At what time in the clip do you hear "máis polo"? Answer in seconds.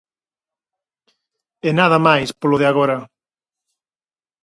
2.07-2.59